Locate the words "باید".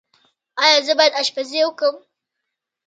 0.99-1.17